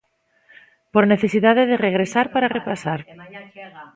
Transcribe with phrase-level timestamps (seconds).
[0.93, 2.99] Por necesidade de regresar para repasar.